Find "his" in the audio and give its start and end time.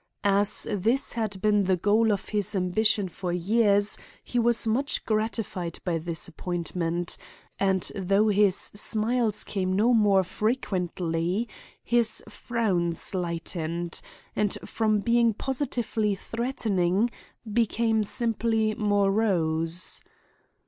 2.29-2.55, 8.29-8.55, 11.83-12.23